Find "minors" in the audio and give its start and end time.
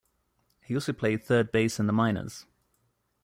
1.93-2.47